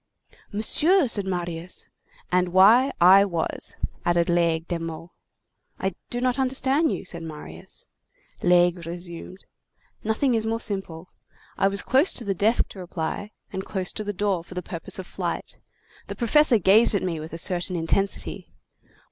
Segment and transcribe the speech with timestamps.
[0.51, 1.87] "Monsieur!—" said Marius.
[2.31, 5.11] "And why I was," added Laigle de Meaux.
[5.79, 7.85] "I do not understand you," said Marius.
[8.41, 9.45] Laigle resumed:—
[10.03, 11.11] "Nothing is more simple.
[11.55, 14.63] I was close to the desk to reply, and close to the door for the
[14.63, 15.59] purpose of flight.
[16.07, 18.51] The professor gazed at me with a certain intensity.